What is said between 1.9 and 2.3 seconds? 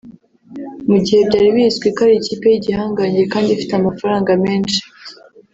ko ari